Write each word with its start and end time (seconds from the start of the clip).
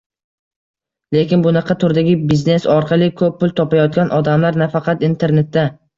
Lekin 1.15 1.43
bunaqa 1.47 1.75
turdagi 1.83 2.15
biznes 2.33 2.65
orqali 2.77 3.11
ko’p 3.21 3.37
pul 3.43 3.53
topayotgan 3.61 4.11
odamlar 4.21 4.59
nafaqat 4.63 5.05
internetda 5.11 5.69